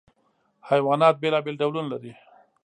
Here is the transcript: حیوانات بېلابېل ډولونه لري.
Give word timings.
حیوانات 0.69 1.15
بېلابېل 1.21 1.55
ډولونه 1.61 1.87
لري. 1.93 2.13